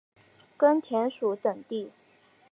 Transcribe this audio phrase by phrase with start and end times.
[0.57, 1.91] 根田鼠等地。